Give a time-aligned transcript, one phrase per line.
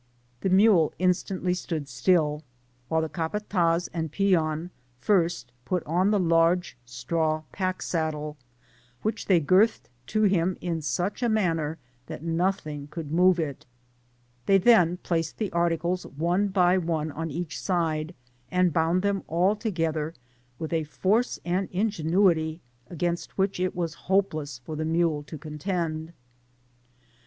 [0.39, 2.01] The mule instantly stood Digitized
[2.89, 3.29] byGoogk THE GREAT CORDILLERA.
[3.29, 8.35] 199 Still, while the capatdz and peon first put on the large straw pack saddle,
[9.03, 11.77] which they girthed to him in such a manner
[12.07, 13.53] that nothing could move iu
[14.47, 18.15] They then placed the articles one by one on each side,
[18.49, 20.15] and bound them all together,
[20.57, 22.59] with a force and ingenuity
[22.89, 26.13] against which it was hopeless for the mule to contend.